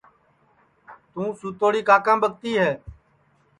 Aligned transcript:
توں 1.11 1.29
سُتوڑی 1.39 1.81
کاکام 1.87 2.17
ٻکتی 2.23 2.51
ہے 2.59 2.71